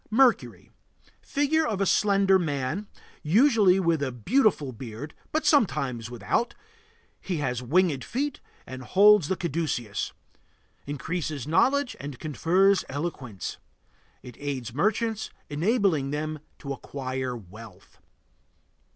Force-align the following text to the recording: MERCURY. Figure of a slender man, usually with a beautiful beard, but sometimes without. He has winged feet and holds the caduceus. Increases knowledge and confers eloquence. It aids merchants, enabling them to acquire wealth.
MERCURY. 0.09 0.71
Figure 1.21 1.63
of 1.67 1.79
a 1.79 1.85
slender 1.85 2.39
man, 2.39 2.87
usually 3.21 3.79
with 3.79 4.01
a 4.01 4.11
beautiful 4.11 4.71
beard, 4.71 5.13
but 5.31 5.45
sometimes 5.45 6.09
without. 6.09 6.55
He 7.19 7.37
has 7.37 7.61
winged 7.61 8.03
feet 8.03 8.39
and 8.65 8.81
holds 8.81 9.27
the 9.27 9.35
caduceus. 9.35 10.11
Increases 10.87 11.45
knowledge 11.45 11.95
and 11.99 12.17
confers 12.17 12.83
eloquence. 12.89 13.57
It 14.23 14.37
aids 14.39 14.73
merchants, 14.73 15.29
enabling 15.51 16.09
them 16.09 16.39
to 16.57 16.73
acquire 16.73 17.37
wealth. 17.37 17.99